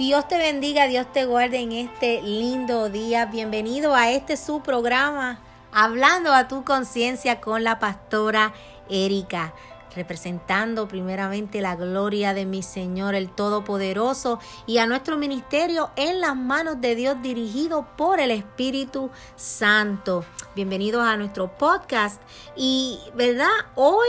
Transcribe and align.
Dios 0.00 0.26
te 0.28 0.38
bendiga, 0.38 0.86
Dios 0.86 1.12
te 1.12 1.26
guarde 1.26 1.58
en 1.58 1.72
este 1.72 2.22
lindo 2.22 2.88
día. 2.88 3.26
Bienvenido 3.26 3.94
a 3.94 4.10
este 4.10 4.38
su 4.38 4.62
programa, 4.62 5.40
Hablando 5.72 6.32
a 6.32 6.48
tu 6.48 6.64
conciencia 6.64 7.42
con 7.42 7.64
la 7.64 7.78
pastora 7.78 8.54
Erika, 8.88 9.52
representando 9.94 10.88
primeramente 10.88 11.60
la 11.60 11.76
gloria 11.76 12.32
de 12.32 12.46
mi 12.46 12.62
Señor, 12.62 13.14
el 13.14 13.28
Todopoderoso, 13.28 14.40
y 14.66 14.78
a 14.78 14.86
nuestro 14.86 15.18
ministerio 15.18 15.90
en 15.96 16.22
las 16.22 16.34
manos 16.34 16.80
de 16.80 16.94
Dios 16.94 17.20
dirigido 17.20 17.86
por 17.98 18.20
el 18.20 18.30
Espíritu 18.30 19.10
Santo. 19.36 20.24
Bienvenidos 20.56 21.04
a 21.06 21.18
nuestro 21.18 21.58
podcast 21.58 22.22
y, 22.56 22.98
¿verdad? 23.14 23.50
Hoy 23.74 24.08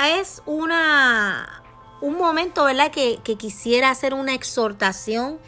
es 0.00 0.42
una 0.46 1.61
un 2.02 2.18
momento, 2.18 2.64
¿verdad? 2.64 2.90
Que, 2.90 3.18
quisiera 3.38 3.88
hacer 3.88 4.12
una 4.12 4.34
exhortación, 4.34 5.38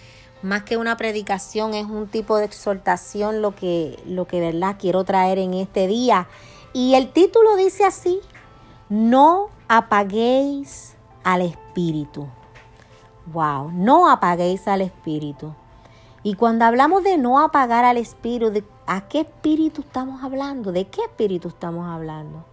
más 0.43 0.63
que 0.63 0.77
una 0.77 0.97
predicación, 0.97 1.75
es 1.75 1.85
un 1.85 2.07
tipo 2.07 2.39
de 2.39 2.45
exhortación 2.45 3.43
lo 3.43 3.55
que, 3.55 4.01
lo 4.07 4.27
que, 4.27 4.41
¿verdad? 4.41 4.77
Quiero 4.79 5.05
traer 5.05 5.39
en 5.39 5.53
este 5.53 5.87
día. 5.87 6.29
Y 6.73 6.95
el 6.95 7.13
título 7.13 7.57
dice 7.57 7.85
así, 7.85 8.21
no 8.89 9.49
apaguéis 9.69 10.95
al 11.25 11.43
espíritu. 11.43 12.29
Wow, 13.27 13.73
no 13.73 14.09
apaguéis 14.09 14.69
al 14.69 14.83
espíritu. 14.83 15.55
Y 16.23 16.35
cuando 16.35 16.65
hablamos 16.65 17.03
de 17.03 17.19
no 17.19 17.41
apagar 17.41 17.85
al 17.85 17.97
espíritu, 17.97 18.65
¿a 18.87 19.09
qué 19.09 19.21
espíritu 19.21 19.81
estamos 19.81 20.23
hablando? 20.23 20.73
¿De 20.73 20.87
qué 20.87 21.03
espíritu 21.03 21.49
estamos 21.49 21.87
hablando? 21.89 22.45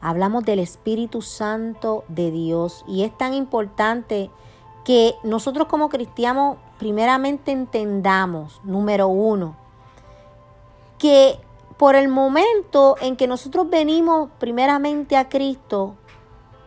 Hablamos 0.00 0.44
del 0.44 0.58
Espíritu 0.58 1.22
Santo 1.22 2.04
de 2.08 2.30
Dios 2.30 2.84
y 2.86 3.04
es 3.04 3.16
tan 3.16 3.34
importante 3.34 4.30
que 4.84 5.14
nosotros 5.22 5.68
como 5.68 5.88
cristianos 5.88 6.56
primeramente 6.78 7.52
entendamos, 7.52 8.60
número 8.64 9.08
uno, 9.08 9.56
que 10.98 11.38
por 11.76 11.94
el 11.94 12.08
momento 12.08 12.96
en 13.00 13.16
que 13.16 13.26
nosotros 13.26 13.68
venimos 13.70 14.30
primeramente 14.38 15.16
a 15.16 15.28
Cristo, 15.28 15.94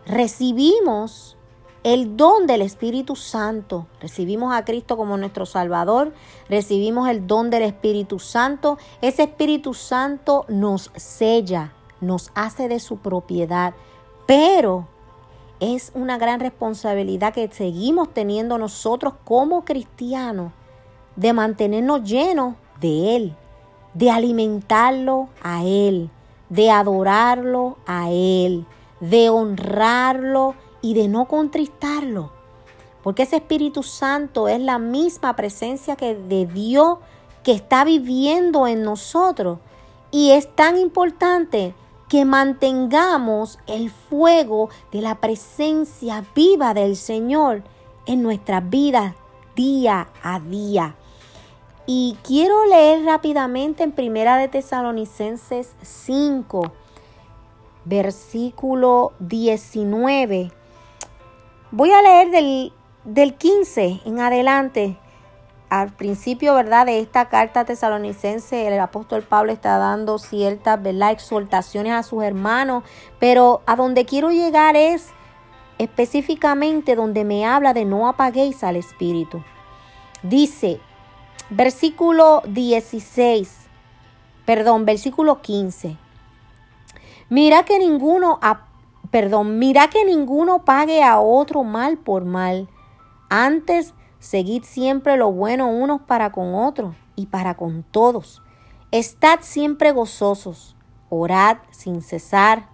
recibimos 0.05 1.37
el 1.83 2.15
don 2.15 2.47
del 2.47 2.61
Espíritu 2.61 3.15
Santo. 3.15 3.87
Recibimos 3.99 4.53
a 4.53 4.65
Cristo 4.65 4.97
como 4.97 5.17
nuestro 5.17 5.45
Salvador, 5.45 6.13
recibimos 6.49 7.09
el 7.09 7.27
don 7.27 7.49
del 7.49 7.63
Espíritu 7.63 8.19
Santo. 8.19 8.77
Ese 9.01 9.23
Espíritu 9.23 9.73
Santo 9.73 10.45
nos 10.47 10.91
sella, 10.95 11.73
nos 12.03 12.31
hace 12.35 12.67
de 12.67 12.79
su 12.79 12.97
propiedad, 12.97 13.73
pero 14.25 14.87
es 15.59 15.91
una 15.95 16.17
gran 16.17 16.39
responsabilidad 16.39 17.33
que 17.33 17.47
seguimos 17.49 18.13
teniendo 18.13 18.57
nosotros 18.57 19.13
como 19.23 19.63
cristianos 19.65 20.51
de 21.15 21.33
mantenernos 21.33 22.03
llenos 22.03 22.55
de 22.81 23.15
Él, 23.15 23.35
de 23.93 24.11
alimentarlo 24.11 25.29
a 25.41 25.63
Él, 25.63 26.09
de 26.49 26.69
adorarlo 26.69 27.77
a 27.85 28.09
Él, 28.11 28.65
de 28.99 29.29
honrarlo 29.29 30.55
y 30.81 30.93
de 30.93 31.07
no 31.07 31.25
contristarlo. 31.25 32.31
Porque 33.03 33.23
ese 33.23 33.37
Espíritu 33.37 33.83
Santo 33.83 34.47
es 34.47 34.59
la 34.59 34.79
misma 34.79 35.35
presencia 35.35 35.95
que 35.95 36.15
de 36.15 36.45
Dios 36.45 36.97
que 37.43 37.51
está 37.51 37.83
viviendo 37.83 38.65
en 38.67 38.83
nosotros. 38.83 39.59
Y 40.09 40.31
es 40.31 40.53
tan 40.55 40.77
importante 40.77 41.75
que 42.13 42.25
mantengamos 42.25 43.57
el 43.65 43.89
fuego 43.89 44.69
de 44.91 45.01
la 45.01 45.15
presencia 45.15 46.23
viva 46.35 46.75
del 46.75 46.95
Señor 46.95 47.63
en 48.05 48.21
nuestras 48.21 48.69
vidas 48.69 49.15
día 49.55 50.09
a 50.21 50.39
día. 50.39 50.95
Y 51.87 52.15
quiero 52.21 52.67
leer 52.67 53.03
rápidamente 53.03 53.81
en 53.81 53.93
Primera 53.93 54.37
de 54.37 54.47
Tesalonicenses 54.47 55.73
5, 55.81 56.71
versículo 57.85 59.13
19. 59.17 60.51
Voy 61.71 61.91
a 61.93 62.01
leer 62.03 62.29
del, 62.29 62.73
del 63.05 63.33
15 63.33 64.01
en 64.05 64.19
adelante 64.19 64.99
al 65.73 65.91
principio, 65.91 66.53
¿verdad? 66.53 66.85
De 66.85 66.99
esta 66.99 67.29
carta 67.29 67.65
tesalonicense, 67.65 68.67
el 68.67 68.79
apóstol 68.79 69.23
Pablo 69.23 69.51
está 69.51 69.79
dando 69.79 70.19
ciertas, 70.19 70.79
¿verdad? 70.79 71.09
Exhortaciones 71.09 71.93
a 71.93 72.03
sus 72.03 72.23
hermanos, 72.23 72.83
pero 73.17 73.63
a 73.65 73.75
donde 73.75 74.05
quiero 74.05 74.29
llegar 74.29 74.75
es 74.75 75.09
específicamente 75.79 76.95
donde 76.95 77.23
me 77.23 77.47
habla 77.47 77.73
de 77.73 77.85
no 77.85 78.07
apaguéis 78.07 78.63
al 78.63 78.75
espíritu. 78.75 79.43
Dice, 80.21 80.79
versículo 81.49 82.43
16, 82.45 83.67
perdón, 84.45 84.85
versículo 84.85 85.41
15. 85.41 85.97
Mira 87.29 87.65
que 87.65 87.79
ninguno, 87.79 88.39
perdón, 89.09 89.57
mira 89.57 89.87
que 89.87 90.05
ninguno 90.05 90.65
pague 90.65 91.01
a 91.01 91.19
otro 91.19 91.63
mal 91.63 91.97
por 91.97 92.25
mal. 92.25 92.69
Antes, 93.27 93.95
Seguid 94.23 94.63
siempre 94.63 95.17
lo 95.17 95.33
bueno 95.33 95.67
unos 95.67 96.03
para 96.03 96.31
con 96.31 96.55
otros 96.55 96.95
y 97.17 97.25
para 97.25 97.55
con 97.55 97.83
todos. 97.83 98.41
Estad 98.89 99.39
siempre 99.41 99.91
gozosos, 99.91 100.77
orad 101.09 101.57
sin 101.71 102.01
cesar, 102.01 102.69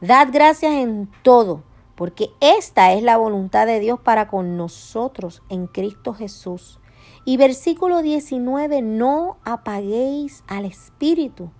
dad 0.00 0.28
gracias 0.32 0.72
en 0.72 1.10
todo, 1.20 1.64
porque 1.96 2.30
esta 2.40 2.94
es 2.94 3.02
la 3.02 3.18
voluntad 3.18 3.66
de 3.66 3.78
Dios 3.78 4.00
para 4.00 4.26
con 4.28 4.56
nosotros 4.56 5.42
en 5.50 5.66
Cristo 5.66 6.14
Jesús. 6.14 6.80
Y 7.26 7.36
versículo 7.36 8.00
19, 8.00 8.80
no 8.80 9.36
apaguéis 9.44 10.44
al 10.46 10.64
Espíritu, 10.64 11.50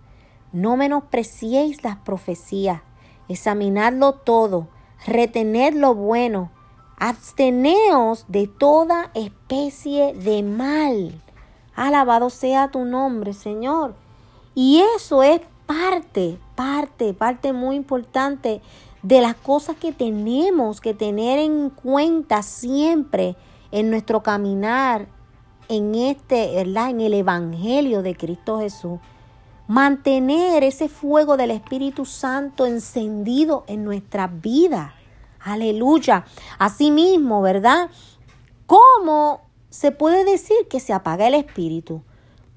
no 0.50 0.78
menospreciéis 0.78 1.84
las 1.84 1.96
profecías, 1.96 2.80
examinadlo 3.28 4.14
todo, 4.14 4.68
retened 5.06 5.74
lo 5.74 5.94
bueno, 5.94 6.52
Absteneos 6.98 8.24
de 8.28 8.46
toda 8.46 9.10
especie 9.14 10.14
de 10.14 10.42
mal. 10.42 11.20
Alabado 11.74 12.30
sea 12.30 12.70
tu 12.70 12.84
nombre, 12.84 13.34
Señor. 13.34 13.94
Y 14.54 14.82
eso 14.96 15.22
es 15.22 15.42
parte, 15.66 16.38
parte, 16.54 17.12
parte 17.12 17.52
muy 17.52 17.76
importante 17.76 18.62
de 19.02 19.20
las 19.20 19.34
cosas 19.34 19.76
que 19.76 19.92
tenemos 19.92 20.80
que 20.80 20.94
tener 20.94 21.38
en 21.38 21.70
cuenta 21.70 22.42
siempre 22.42 23.36
en 23.70 23.90
nuestro 23.90 24.22
caminar 24.22 25.06
en 25.68 25.94
este, 25.94 26.54
¿verdad? 26.54 26.90
En 26.90 27.00
el 27.00 27.14
evangelio 27.14 28.02
de 28.02 28.16
Cristo 28.16 28.60
Jesús. 28.60 28.98
Mantener 29.68 30.64
ese 30.64 30.88
fuego 30.88 31.36
del 31.36 31.50
Espíritu 31.50 32.04
Santo 32.04 32.66
encendido 32.66 33.64
en 33.66 33.84
nuestra 33.84 34.28
vida. 34.28 34.94
Aleluya. 35.46 36.26
Asimismo, 36.58 37.40
¿verdad? 37.40 37.88
¿Cómo 38.66 39.42
se 39.70 39.92
puede 39.92 40.24
decir 40.24 40.66
que 40.68 40.80
se 40.80 40.92
apaga 40.92 41.28
el 41.28 41.34
Espíritu? 41.34 42.02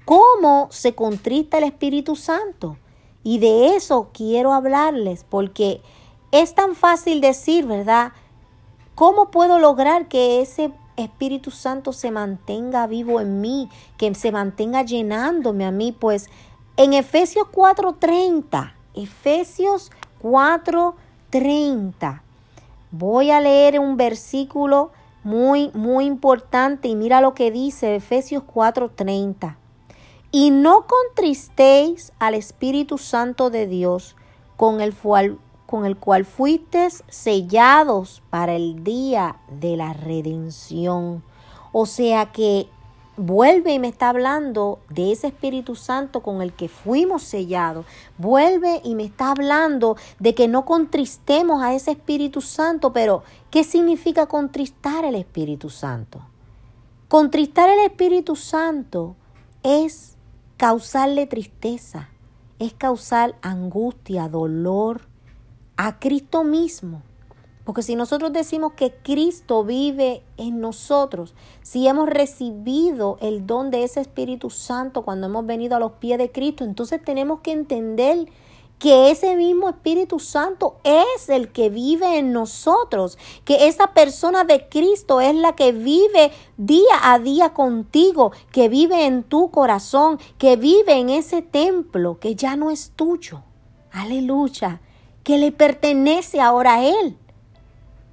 ¿Cómo 0.04 0.66
se 0.72 0.96
contrista 0.96 1.58
el 1.58 1.64
Espíritu 1.64 2.16
Santo? 2.16 2.78
Y 3.22 3.38
de 3.38 3.76
eso 3.76 4.10
quiero 4.12 4.52
hablarles, 4.52 5.22
porque 5.22 5.82
es 6.32 6.56
tan 6.56 6.74
fácil 6.74 7.20
decir, 7.20 7.64
¿verdad? 7.64 8.10
¿Cómo 8.96 9.30
puedo 9.30 9.60
lograr 9.60 10.08
que 10.08 10.40
ese 10.40 10.72
Espíritu 10.96 11.52
Santo 11.52 11.92
se 11.92 12.10
mantenga 12.10 12.88
vivo 12.88 13.20
en 13.20 13.40
mí, 13.40 13.68
que 13.98 14.12
se 14.16 14.32
mantenga 14.32 14.82
llenándome 14.82 15.64
a 15.64 15.70
mí? 15.70 15.92
Pues 15.92 16.28
en 16.76 16.94
Efesios 16.94 17.46
4:30, 17.52 18.74
Efesios 18.94 19.92
4:30 20.20 22.22
Voy 22.92 23.30
a 23.30 23.40
leer 23.40 23.78
un 23.78 23.96
versículo 23.96 24.90
muy, 25.22 25.70
muy 25.74 26.06
importante 26.06 26.88
y 26.88 26.96
mira 26.96 27.20
lo 27.20 27.34
que 27.34 27.50
dice 27.50 27.94
Efesios 27.94 28.42
4:30. 28.42 29.56
Y 30.32 30.50
no 30.50 30.86
contristéis 30.86 32.12
al 32.18 32.34
Espíritu 32.34 32.98
Santo 32.98 33.50
de 33.50 33.66
Dios, 33.66 34.16
con 34.56 34.80
el, 34.80 34.94
cual, 34.94 35.38
con 35.66 35.86
el 35.86 35.96
cual 35.96 36.24
fuisteis 36.24 37.02
sellados 37.08 38.22
para 38.30 38.54
el 38.54 38.84
día 38.84 39.36
de 39.48 39.76
la 39.76 39.92
redención. 39.92 41.22
O 41.72 41.86
sea 41.86 42.32
que 42.32 42.68
vuelve 43.20 43.74
y 43.74 43.78
me 43.78 43.88
está 43.88 44.08
hablando 44.08 44.80
de 44.88 45.12
ese 45.12 45.28
Espíritu 45.28 45.74
Santo 45.74 46.22
con 46.22 46.40
el 46.40 46.52
que 46.54 46.68
fuimos 46.68 47.22
sellados. 47.22 47.84
Vuelve 48.18 48.80
y 48.82 48.94
me 48.94 49.04
está 49.04 49.30
hablando 49.30 49.96
de 50.18 50.34
que 50.34 50.48
no 50.48 50.64
contristemos 50.64 51.62
a 51.62 51.74
ese 51.74 51.92
Espíritu 51.92 52.40
Santo, 52.40 52.92
pero 52.92 53.22
¿qué 53.50 53.62
significa 53.62 54.26
contristar 54.26 55.04
el 55.04 55.14
Espíritu 55.14 55.68
Santo? 55.68 56.22
Contristar 57.08 57.68
el 57.68 57.80
Espíritu 57.80 58.36
Santo 58.36 59.16
es 59.62 60.16
causarle 60.56 61.26
tristeza, 61.26 62.08
es 62.58 62.72
causar 62.72 63.36
angustia, 63.42 64.28
dolor 64.28 65.02
a 65.76 65.98
Cristo 65.98 66.42
mismo. 66.42 67.02
Porque 67.64 67.82
si 67.82 67.94
nosotros 67.94 68.32
decimos 68.32 68.72
que 68.72 68.92
Cristo 69.02 69.64
vive 69.64 70.22
en 70.36 70.60
nosotros, 70.60 71.34
si 71.62 71.86
hemos 71.86 72.08
recibido 72.08 73.18
el 73.20 73.46
don 73.46 73.70
de 73.70 73.84
ese 73.84 74.00
Espíritu 74.00 74.50
Santo 74.50 75.02
cuando 75.02 75.26
hemos 75.26 75.46
venido 75.46 75.76
a 75.76 75.80
los 75.80 75.92
pies 75.92 76.18
de 76.18 76.32
Cristo, 76.32 76.64
entonces 76.64 77.02
tenemos 77.04 77.40
que 77.40 77.52
entender 77.52 78.26
que 78.80 79.10
ese 79.10 79.36
mismo 79.36 79.68
Espíritu 79.68 80.18
Santo 80.18 80.78
es 80.84 81.28
el 81.28 81.52
que 81.52 81.68
vive 81.68 82.18
en 82.18 82.32
nosotros, 82.32 83.18
que 83.44 83.68
esa 83.68 83.88
persona 83.88 84.44
de 84.44 84.68
Cristo 84.70 85.20
es 85.20 85.34
la 85.34 85.54
que 85.54 85.72
vive 85.72 86.32
día 86.56 86.96
a 87.02 87.18
día 87.18 87.52
contigo, 87.52 88.32
que 88.50 88.70
vive 88.70 89.04
en 89.04 89.22
tu 89.22 89.50
corazón, 89.50 90.18
que 90.38 90.56
vive 90.56 90.94
en 90.94 91.10
ese 91.10 91.42
templo 91.42 92.18
que 92.18 92.34
ya 92.34 92.56
no 92.56 92.70
es 92.70 92.92
tuyo. 92.96 93.42
Aleluya, 93.92 94.80
que 95.24 95.36
le 95.36 95.52
pertenece 95.52 96.40
ahora 96.40 96.76
a 96.76 96.84
Él. 96.84 97.18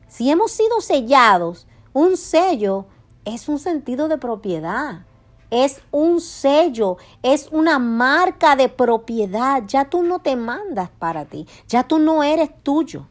Si 0.07 0.29
hemos 0.29 0.51
sido 0.51 0.81
sellados, 0.81 1.67
un 1.93 2.17
sello 2.17 2.85
es 3.25 3.49
un 3.49 3.59
sentido 3.59 4.07
de 4.07 4.17
propiedad 4.17 5.01
es 5.49 5.81
un 5.91 6.19
sello, 6.19 6.97
es 7.23 7.49
una 7.51 7.79
marca 7.79 8.55
de 8.55 8.69
propiedad. 8.69 9.63
Ya 9.67 9.89
tú 9.89 10.03
no 10.03 10.19
te 10.19 10.35
mandas 10.35 10.89
para 10.89 11.25
ti, 11.25 11.47
ya 11.67 11.87
tú 11.87 11.99
no 11.99 12.23
eres 12.23 12.49
tuyo, 12.63 13.07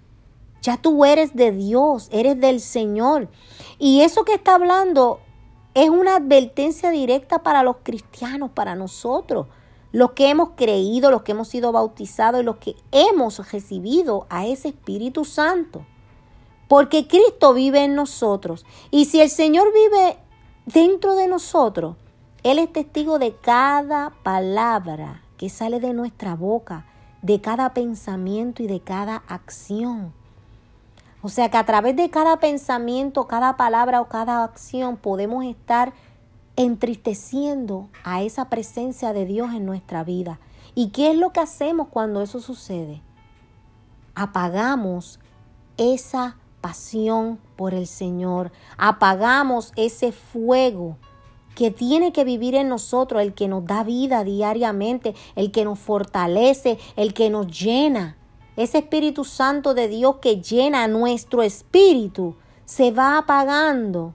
ya 0.61 0.77
tú 0.77 1.05
eres 1.05 1.35
de 1.35 1.53
Dios, 1.53 2.09
eres 2.13 2.39
del 2.41 2.61
Señor. 2.61 3.29
Y 3.79 4.03
eso 4.03 4.25
que 4.25 4.35
está 4.35 4.55
hablando 4.55 5.21
es 5.75 5.89
una 5.91 6.17
advertencia 6.17 6.91
directa 6.91 7.43
para 7.43 7.63
los 7.63 7.77
cristianos, 7.83 8.51
para 8.51 8.75
nosotros, 8.75 9.47
los 9.93 10.13
que 10.13 10.29
hemos 10.29 10.51
creído, 10.57 11.11
los 11.11 11.23
que 11.23 11.33
hemos 11.33 11.49
sido 11.49 11.73
bautizados 11.73 12.41
y 12.41 12.45
los 12.45 12.57
que 12.57 12.77
hemos 12.93 13.51
recibido 13.53 14.27
a 14.29 14.47
ese 14.47 14.69
Espíritu 14.69 15.25
Santo. 15.25 15.87
Porque 16.69 17.07
Cristo 17.07 17.55
vive 17.55 17.85
en 17.85 17.95
nosotros. 17.95 18.65
Y 18.91 19.05
si 19.07 19.21
el 19.21 19.31
Señor 19.31 19.69
vive 19.73 20.19
dentro 20.67 21.15
de 21.15 21.29
nosotros, 21.29 21.97
él 22.43 22.59
es 22.59 22.73
testigo 22.73 23.19
de 23.19 23.35
cada 23.35 24.11
palabra 24.23 25.23
que 25.37 25.49
sale 25.49 25.81
de 25.81 25.93
nuestra 25.93 26.35
boca, 26.35 26.87
de 27.23 27.41
cada 27.41 27.75
pensamiento 27.75 28.63
y 28.63 28.67
de 28.67 28.81
cada 28.81 29.23
acción. 29.29 30.13
O 31.23 31.29
sea 31.29 31.51
que 31.51 31.57
a 31.57 31.67
través 31.67 31.97
de 31.97 32.11
cada 32.11 32.39
pensamiento, 32.39 33.27
cada 33.27 33.57
palabra 33.57 34.01
o 34.01 34.09
cada 34.09 34.45
acción 34.45 34.97
podemos 34.97 35.45
estar 35.45 35.93
entristeciendo 36.55 37.89
a 38.05 38.23
esa 38.23 38.49
presencia 38.49 39.13
de 39.13 39.27
Dios 39.27 39.53
en 39.53 39.67
nuestra 39.67 40.05
vida. 40.05 40.39
¿Y 40.75 40.91
qué 40.91 41.11
es 41.11 41.17
lo 41.17 41.31
que 41.33 41.41
hacemos 41.41 41.89
cuando 41.89 42.23
eso 42.23 42.41
sucede? 42.41 43.03
Apagamos 44.15 45.21
esa 45.77 46.37
pasión 46.67 47.39
por 47.55 47.75
el 47.75 47.87
Señor, 47.87 48.51
apagamos 48.77 49.73
ese 49.77 50.11
fuego 50.11 50.97
que 51.55 51.71
tiene 51.71 52.13
que 52.13 52.25
vivir 52.25 52.57
en 52.57 52.69
nosotros, 52.69 53.23
el 53.23 53.35
que 53.35 53.47
nos 53.47 53.65
da 53.65 53.85
vida 53.85 54.25
diariamente, 54.25 55.15
el 55.37 55.53
que 55.53 55.65
nos 55.65 55.79
fortalece, 55.79 56.77
el 56.97 57.15
que 57.15 57.31
nos 57.31 57.47
llena. 57.47 58.17
Ese 58.57 58.79
Espíritu 58.79 59.23
Santo 59.23 59.75
de 59.75 59.87
Dios 59.87 60.17
que 60.17 60.43
llena 60.43 60.89
nuestro 60.89 61.45
espíritu 61.45 62.35
se 62.65 62.91
va 62.91 63.17
apagando 63.17 64.13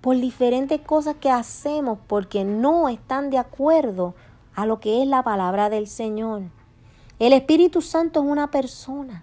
por 0.00 0.16
diferentes 0.16 0.80
cosas 0.80 1.16
que 1.20 1.30
hacemos 1.30 1.98
porque 2.06 2.44
no 2.44 2.88
están 2.88 3.28
de 3.28 3.36
acuerdo 3.36 4.14
a 4.54 4.64
lo 4.64 4.80
que 4.80 5.02
es 5.02 5.06
la 5.06 5.22
palabra 5.22 5.68
del 5.68 5.86
Señor. 5.86 6.44
El 7.18 7.34
Espíritu 7.34 7.82
Santo 7.82 8.20
es 8.20 8.26
una 8.26 8.50
persona. 8.50 9.22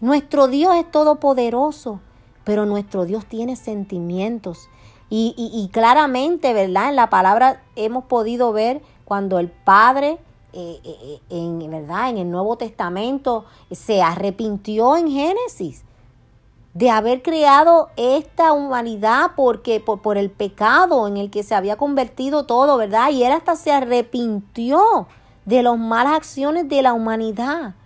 Nuestro 0.00 0.48
Dios 0.48 0.74
es 0.76 0.90
todopoderoso, 0.90 2.00
pero 2.44 2.66
nuestro 2.66 3.04
Dios 3.04 3.26
tiene 3.26 3.56
sentimientos. 3.56 4.68
Y, 5.16 5.70
claramente, 5.72 6.52
¿verdad? 6.52 6.88
En 6.88 6.96
la 6.96 7.08
palabra 7.08 7.62
hemos 7.76 8.04
podido 8.06 8.52
ver 8.52 8.82
cuando 9.04 9.38
el 9.38 9.48
Padre, 9.48 10.18
eh, 10.52 10.80
eh, 10.82 11.20
en, 11.30 11.70
¿verdad? 11.70 12.10
En 12.10 12.18
el 12.18 12.30
Nuevo 12.30 12.56
Testamento 12.56 13.44
se 13.70 14.02
arrepintió 14.02 14.96
en 14.96 15.08
Génesis 15.08 15.84
de 16.72 16.90
haber 16.90 17.22
creado 17.22 17.90
esta 17.96 18.52
humanidad 18.52 19.32
porque 19.36 19.78
por, 19.78 20.02
por, 20.02 20.18
el 20.18 20.30
pecado 20.30 21.06
en 21.06 21.16
el 21.16 21.30
que 21.30 21.44
se 21.44 21.54
había 21.54 21.76
convertido 21.76 22.44
todo, 22.44 22.76
¿verdad? 22.76 23.10
Y 23.10 23.22
él 23.22 23.30
hasta 23.30 23.54
se 23.54 23.70
arrepintió 23.70 25.06
de 25.44 25.62
las 25.62 25.78
malas 25.78 26.14
acciones 26.14 26.68
de 26.68 26.82
la 26.82 26.92
humanidad. 26.92 27.76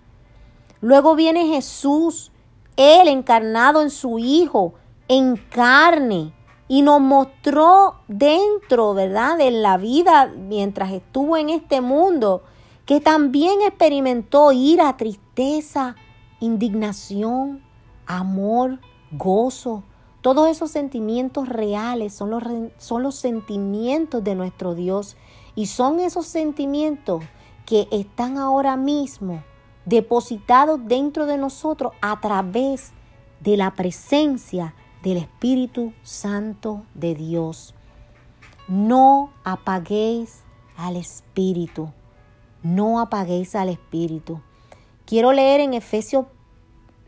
Luego 0.81 1.17
viene 1.17 1.49
Jesús, 1.49 2.31
él 2.77 3.09
encarnado 3.09 3.83
en 3.83 3.91
su 3.91 4.19
Hijo, 4.19 4.75
en 5.09 5.37
carne, 5.37 6.33
y 6.69 6.83
nos 6.83 7.01
mostró 7.01 7.97
dentro, 8.07 8.95
¿verdad?, 8.95 9.39
de 9.39 9.51
la 9.51 9.79
vida 9.79 10.27
mientras 10.27 10.93
estuvo 10.93 11.37
en 11.37 11.49
este 11.49 11.81
mundo, 11.81 12.43
que 12.85 13.01
también 13.01 13.63
experimentó 13.63 14.53
ira, 14.53 14.97
tristeza, 14.97 15.97
indignación, 16.41 17.63
amor, 18.07 18.79
gozo. 19.11 19.83
Todos 20.21 20.49
esos 20.49 20.71
sentimientos 20.71 21.49
reales 21.49 22.13
son 22.15 22.31
los, 22.31 22.43
son 22.77 23.03
los 23.03 23.15
sentimientos 23.15 24.23
de 24.23 24.35
nuestro 24.35 24.75
Dios 24.75 25.17
y 25.55 25.67
son 25.67 26.01
esos 26.01 26.27
sentimientos 26.27 27.25
que 27.65 27.89
están 27.91 28.37
ahora 28.37 28.77
mismo 28.77 29.43
depositados 29.89 30.81
dentro 30.85 31.27
de 31.27 31.39
nosotros 31.39 31.93
a 32.01 32.21
través 32.21 32.93
de 33.41 33.57
la 33.57 33.73
presencia 33.73 34.75
del 35.03 35.17
Espíritu 35.17 35.93
Santo 36.03 36.85
de 36.95 37.15
Dios. 37.15 37.75
No 38.67 39.31
apaguéis 39.45 40.43
al 40.77 40.97
Espíritu. 40.97 41.93
No 42.63 43.01
apaguéis 43.01 43.55
al 43.55 43.69
Espíritu. 43.69 44.41
Quiero 45.07 45.33
leer 45.33 45.61
en 45.61 45.73
Efesios, 45.73 46.27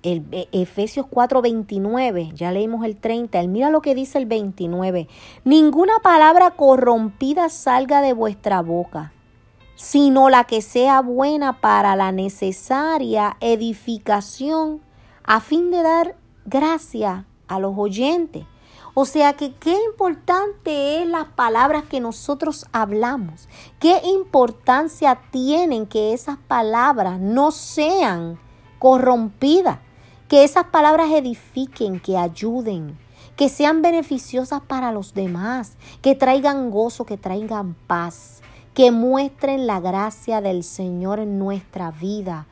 el, 0.03 0.25
e, 0.33 0.49
Efesios 0.53 1.07
4:29, 1.07 2.33
ya 2.33 2.51
leímos 2.51 2.87
el 2.87 2.97
30, 2.97 3.43
mira 3.49 3.69
lo 3.69 3.83
que 3.83 3.95
dice 3.95 4.17
el 4.17 4.25
29. 4.25 5.09
Ninguna 5.45 5.99
palabra 6.03 6.53
corrompida 6.53 7.51
salga 7.51 8.01
de 8.01 8.15
vuestra 8.15 8.63
boca, 8.63 9.13
sino 9.81 10.29
la 10.29 10.45
que 10.45 10.61
sea 10.61 11.01
buena 11.01 11.63
para 11.63 11.97
la 11.97 12.13
necesaria 12.13 13.39
edificación, 13.41 14.83
a 15.25 15.41
fin 15.41 15.71
de 15.71 15.83
dar 15.83 16.17
gracia 16.45 17.25
a 17.49 17.59
los 17.59 17.73
oyentes. 17.79 18.45
O 18.93 19.07
sea 19.07 19.33
que 19.33 19.55
qué 19.55 19.75
importante 19.87 21.01
es 21.01 21.09
las 21.09 21.29
palabras 21.29 21.85
que 21.85 21.99
nosotros 21.99 22.67
hablamos. 22.73 23.49
Qué 23.79 24.03
importancia 24.05 25.19
tienen 25.31 25.87
que 25.87 26.13
esas 26.13 26.37
palabras 26.37 27.19
no 27.19 27.51
sean 27.51 28.39
corrompidas. 28.79 29.79
Que 30.29 30.45
esas 30.45 30.65
palabras 30.65 31.11
edifiquen, 31.11 32.01
que 32.01 32.19
ayuden, 32.19 32.99
que 33.35 33.49
sean 33.49 33.81
beneficiosas 33.81 34.61
para 34.61 34.93
los 34.93 35.15
demás, 35.15 35.79
que 36.03 36.15
traigan 36.15 36.71
gozo, 36.71 37.07
que 37.07 37.17
traigan 37.17 37.75
paz, 37.87 38.43
que 38.75 38.93
muestren 38.93 39.67
la 39.67 39.81
gracia 39.81 40.41
del 40.41 40.63
Señor 40.63 41.19
en 41.21 41.39
nuestra 41.39 41.91
vida. 41.91 42.47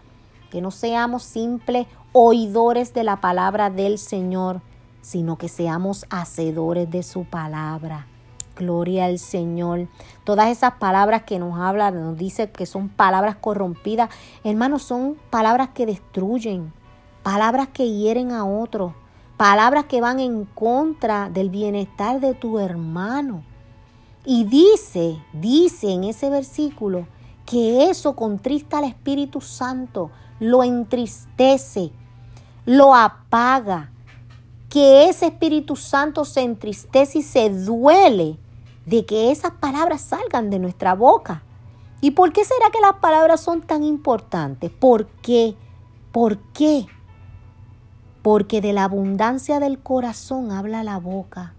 Que 0.50 0.60
no 0.60 0.70
seamos 0.70 1.22
simples 1.22 1.86
oidores 2.12 2.94
de 2.94 3.04
la 3.04 3.20
palabra 3.20 3.70
del 3.70 3.98
Señor, 3.98 4.60
sino 5.00 5.36
que 5.36 5.48
seamos 5.48 6.06
hacedores 6.10 6.90
de 6.90 7.02
su 7.02 7.24
palabra. 7.24 8.06
Gloria 8.56 9.04
al 9.04 9.20
Señor. 9.20 9.86
Todas 10.24 10.48
esas 10.48 10.74
palabras 10.74 11.22
que 11.22 11.38
nos 11.38 11.58
hablan, 11.58 11.94
nos 11.94 12.18
dice 12.18 12.50
que 12.50 12.66
son 12.66 12.88
palabras 12.88 13.36
corrompidas, 13.36 14.10
hermanos, 14.42 14.82
son 14.82 15.16
palabras 15.30 15.68
que 15.68 15.86
destruyen, 15.86 16.72
palabras 17.22 17.68
que 17.68 17.88
hieren 17.88 18.32
a 18.32 18.44
otros, 18.44 18.94
palabras 19.36 19.84
que 19.84 20.00
van 20.00 20.18
en 20.18 20.44
contra 20.44 21.30
del 21.30 21.50
bienestar 21.50 22.18
de 22.18 22.34
tu 22.34 22.58
hermano. 22.58 23.44
Y 24.30 24.44
dice, 24.44 25.24
dice 25.32 25.90
en 25.90 26.04
ese 26.04 26.28
versículo, 26.28 27.06
que 27.46 27.88
eso 27.88 28.14
contrista 28.14 28.76
al 28.76 28.84
Espíritu 28.84 29.40
Santo, 29.40 30.10
lo 30.38 30.62
entristece, 30.62 31.92
lo 32.66 32.94
apaga, 32.94 33.90
que 34.68 35.08
ese 35.08 35.28
Espíritu 35.28 35.76
Santo 35.76 36.26
se 36.26 36.42
entristece 36.42 37.20
y 37.20 37.22
se 37.22 37.48
duele 37.48 38.38
de 38.84 39.06
que 39.06 39.30
esas 39.30 39.52
palabras 39.52 40.02
salgan 40.02 40.50
de 40.50 40.58
nuestra 40.58 40.94
boca. 40.94 41.42
¿Y 42.02 42.10
por 42.10 42.30
qué 42.34 42.44
será 42.44 42.68
que 42.70 42.82
las 42.82 42.96
palabras 42.96 43.40
son 43.40 43.62
tan 43.62 43.82
importantes? 43.82 44.70
¿Por 44.70 45.06
qué? 45.06 45.56
¿Por 46.12 46.36
qué? 46.52 46.86
Porque 48.20 48.60
de 48.60 48.74
la 48.74 48.84
abundancia 48.84 49.58
del 49.58 49.78
corazón 49.78 50.52
habla 50.52 50.84
la 50.84 50.98
boca. 50.98 51.54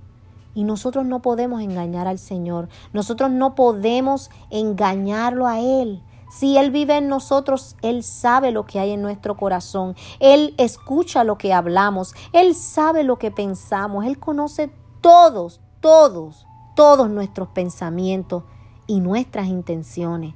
Y 0.53 0.63
nosotros 0.63 1.05
no 1.05 1.21
podemos 1.21 1.61
engañar 1.61 2.07
al 2.07 2.19
Señor. 2.19 2.69
Nosotros 2.93 3.31
no 3.31 3.55
podemos 3.55 4.29
engañarlo 4.49 5.47
a 5.47 5.59
Él. 5.59 6.01
Si 6.29 6.57
Él 6.57 6.69
vive 6.69 6.97
en 6.97 7.07
nosotros, 7.07 7.75
Él 7.81 8.03
sabe 8.03 8.51
lo 8.51 8.65
que 8.65 8.79
hay 8.79 8.91
en 8.91 9.01
nuestro 9.01 9.35
corazón. 9.35 9.95
Él 10.19 10.53
escucha 10.57 11.23
lo 11.23 11.37
que 11.37 11.53
hablamos. 11.53 12.13
Él 12.33 12.55
sabe 12.55 13.03
lo 13.03 13.17
que 13.17 13.31
pensamos. 13.31 14.05
Él 14.05 14.19
conoce 14.19 14.71
todos, 15.01 15.59
todos, 15.79 16.45
todos 16.75 17.09
nuestros 17.09 17.49
pensamientos 17.49 18.43
y 18.85 18.99
nuestras 18.99 19.47
intenciones. 19.47 20.35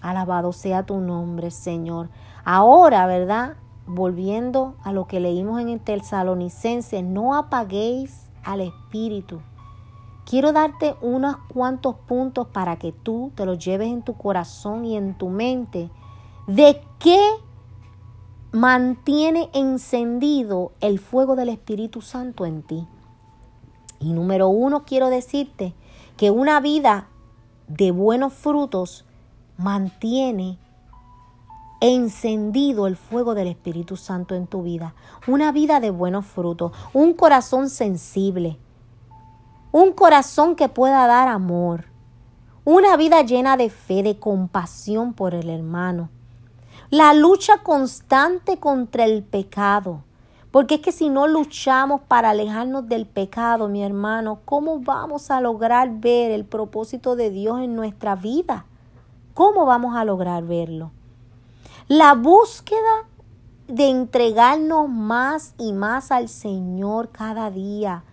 Alabado 0.00 0.52
sea 0.52 0.86
tu 0.86 0.98
nombre, 0.98 1.50
Señor. 1.50 2.08
Ahora, 2.44 3.06
¿verdad? 3.06 3.56
Volviendo 3.86 4.76
a 4.82 4.92
lo 4.92 5.06
que 5.06 5.20
leímos 5.20 5.60
en 5.60 5.68
el 5.68 5.80
Tesalonicense, 5.80 7.02
no 7.02 7.34
apaguéis 7.34 8.29
al 8.44 8.60
Espíritu. 8.60 9.40
Quiero 10.24 10.52
darte 10.52 10.94
unos 11.00 11.36
cuantos 11.52 11.96
puntos 12.06 12.46
para 12.48 12.76
que 12.76 12.92
tú 12.92 13.32
te 13.34 13.44
los 13.44 13.64
lleves 13.64 13.88
en 13.88 14.02
tu 14.02 14.14
corazón 14.14 14.84
y 14.84 14.96
en 14.96 15.14
tu 15.18 15.28
mente 15.28 15.90
de 16.46 16.80
qué 16.98 17.20
mantiene 18.52 19.50
encendido 19.52 20.72
el 20.80 20.98
fuego 20.98 21.36
del 21.36 21.48
Espíritu 21.48 22.00
Santo 22.00 22.46
en 22.46 22.62
ti. 22.62 22.86
Y 23.98 24.12
número 24.12 24.48
uno, 24.48 24.84
quiero 24.84 25.08
decirte 25.08 25.74
que 26.16 26.30
una 26.30 26.60
vida 26.60 27.08
de 27.68 27.90
buenos 27.90 28.32
frutos 28.32 29.04
mantiene 29.56 30.58
encendido 31.80 32.86
el 32.86 32.96
fuego 32.96 33.34
del 33.34 33.48
Espíritu 33.48 33.96
Santo 33.96 34.34
en 34.34 34.46
tu 34.46 34.62
vida. 34.62 34.94
Una 35.26 35.50
vida 35.50 35.80
de 35.80 35.90
buenos 35.90 36.26
frutos, 36.26 36.72
un 36.92 37.14
corazón 37.14 37.70
sensible, 37.70 38.58
un 39.72 39.92
corazón 39.92 40.56
que 40.56 40.68
pueda 40.68 41.06
dar 41.06 41.28
amor, 41.28 41.86
una 42.64 42.96
vida 42.96 43.22
llena 43.22 43.56
de 43.56 43.70
fe, 43.70 44.02
de 44.02 44.18
compasión 44.18 45.14
por 45.14 45.34
el 45.34 45.48
hermano. 45.48 46.10
La 46.90 47.14
lucha 47.14 47.62
constante 47.62 48.58
contra 48.58 49.04
el 49.04 49.22
pecado. 49.22 50.04
Porque 50.50 50.76
es 50.76 50.80
que 50.80 50.90
si 50.90 51.08
no 51.08 51.28
luchamos 51.28 52.00
para 52.00 52.30
alejarnos 52.30 52.88
del 52.88 53.06
pecado, 53.06 53.68
mi 53.68 53.84
hermano, 53.84 54.40
¿cómo 54.44 54.80
vamos 54.80 55.30
a 55.30 55.40
lograr 55.40 56.00
ver 56.00 56.32
el 56.32 56.44
propósito 56.44 57.14
de 57.14 57.30
Dios 57.30 57.60
en 57.60 57.76
nuestra 57.76 58.16
vida? 58.16 58.66
¿Cómo 59.32 59.64
vamos 59.64 59.94
a 59.94 60.04
lograr 60.04 60.42
verlo? 60.42 60.90
La 61.92 62.14
búsqueda 62.14 63.08
de 63.66 63.88
entregarnos 63.88 64.88
más 64.88 65.54
y 65.58 65.72
más 65.72 66.12
al 66.12 66.28
Señor 66.28 67.08
cada 67.10 67.50
día, 67.50 68.04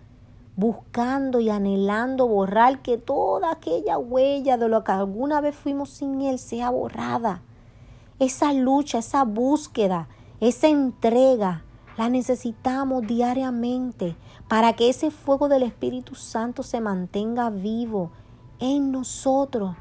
buscando 0.56 1.38
y 1.38 1.48
anhelando 1.48 2.26
borrar 2.26 2.82
que 2.82 2.98
toda 2.98 3.52
aquella 3.52 3.96
huella 3.96 4.56
de 4.56 4.68
lo 4.68 4.82
que 4.82 4.90
alguna 4.90 5.40
vez 5.40 5.54
fuimos 5.54 5.90
sin 5.90 6.22
Él 6.22 6.40
sea 6.40 6.70
borrada. 6.70 7.42
Esa 8.18 8.52
lucha, 8.52 8.98
esa 8.98 9.22
búsqueda, 9.22 10.08
esa 10.40 10.66
entrega, 10.66 11.62
la 11.96 12.08
necesitamos 12.08 13.06
diariamente 13.06 14.16
para 14.48 14.72
que 14.72 14.88
ese 14.88 15.12
fuego 15.12 15.48
del 15.48 15.62
Espíritu 15.62 16.16
Santo 16.16 16.64
se 16.64 16.80
mantenga 16.80 17.48
vivo 17.48 18.10
en 18.58 18.90
nosotros. 18.90 19.76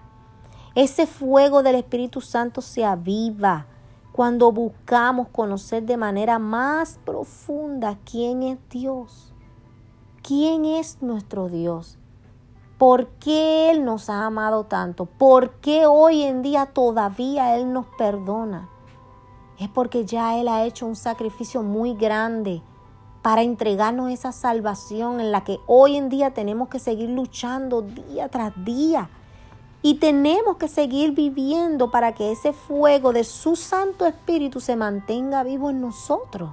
Ese 0.75 1.07
fuego 1.07 1.63
del 1.63 1.73
Espíritu 1.73 2.21
Santo 2.21 2.61
se 2.61 2.85
aviva 2.85 3.65
cuando 4.17 4.51
buscamos 4.51 5.27
conocer 5.29 5.83
de 5.83 5.95
manera 5.95 6.39
más 6.39 6.99
profunda 7.05 7.99
quién 8.03 8.41
es 8.41 8.57
Dios. 8.67 9.31
¿Quién 10.23 10.65
es 10.65 11.03
nuestro 11.03 11.49
Dios? 11.49 11.99
¿Por 12.79 13.09
qué 13.19 13.69
Él 13.69 13.85
nos 13.85 14.09
ha 14.09 14.25
amado 14.25 14.63
tanto? 14.63 15.05
¿Por 15.05 15.51
qué 15.59 15.85
hoy 15.85 16.23
en 16.23 16.41
día 16.41 16.65
todavía 16.65 17.55
Él 17.57 17.71
nos 17.71 17.85
perdona? 17.95 18.67
es 19.59 19.69
porque 19.69 20.03
ya 20.03 20.35
Él 20.39 20.47
ha 20.47 20.65
hecho 20.65 20.87
un 20.87 20.95
sacrificio 20.95 21.61
muy 21.61 21.93
grande 21.93 22.63
para 23.21 23.43
entregarnos 23.43 24.11
esa 24.11 24.31
salvación 24.31 25.19
en 25.19 25.31
la 25.31 25.43
que 25.43 25.59
hoy 25.67 25.95
en 25.95 26.09
día 26.09 26.33
tenemos 26.33 26.69
que 26.69 26.79
seguir 26.79 27.11
luchando 27.11 27.83
día 27.83 28.29
tras 28.29 28.53
día. 28.65 29.11
Y 29.81 29.95
tenemos 29.95 30.57
que 30.57 30.67
seguir 30.67 31.11
viviendo 31.11 31.91
para 31.91 32.13
que 32.13 32.31
ese 32.31 32.53
fuego 32.53 33.13
de 33.13 33.23
su 33.23 33.55
Santo 33.55 34.05
Espíritu 34.05 34.59
se 34.59 34.75
mantenga 34.75 35.43
vivo 35.43 35.69
en 35.69 35.81
nosotros. 35.81 36.51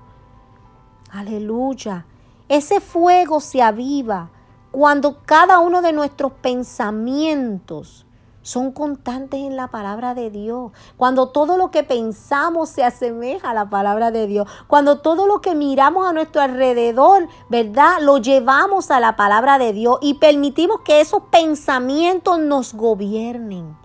Aleluya. 1.10 2.06
Ese 2.48 2.80
fuego 2.80 3.40
se 3.40 3.62
aviva 3.62 4.30
cuando 4.70 5.22
cada 5.24 5.60
uno 5.60 5.82
de 5.82 5.92
nuestros 5.92 6.32
pensamientos 6.32 8.04
son 8.44 8.72
constantes 8.72 9.40
en 9.40 9.56
la 9.56 9.68
palabra 9.68 10.14
de 10.14 10.30
Dios. 10.30 10.70
Cuando 10.96 11.30
todo 11.30 11.56
lo 11.56 11.70
que 11.70 11.82
pensamos 11.82 12.68
se 12.68 12.84
asemeja 12.84 13.50
a 13.50 13.54
la 13.54 13.70
palabra 13.70 14.10
de 14.10 14.26
Dios. 14.26 14.46
Cuando 14.68 15.00
todo 15.00 15.26
lo 15.26 15.40
que 15.40 15.54
miramos 15.54 16.06
a 16.06 16.12
nuestro 16.12 16.42
alrededor, 16.42 17.26
¿verdad? 17.48 18.00
Lo 18.02 18.18
llevamos 18.18 18.90
a 18.90 19.00
la 19.00 19.16
palabra 19.16 19.58
de 19.58 19.72
Dios 19.72 19.98
y 20.02 20.14
permitimos 20.14 20.82
que 20.84 21.00
esos 21.00 21.22
pensamientos 21.30 22.38
nos 22.38 22.74
gobiernen 22.74 23.76